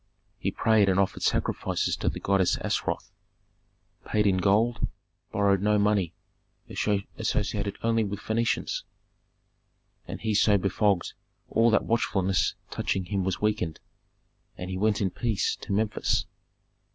[0.39, 3.11] He prayed and offered sacrifices to the goddess Astaroth,
[4.03, 4.87] paid in gold,
[5.31, 6.11] borrowed no money,
[6.71, 8.81] associated only with Phœnicians.
[10.07, 11.13] And he so befogged
[11.51, 13.79] all that watchfulness touching him was weakened,
[14.57, 16.25] and he went in peace to Memphis.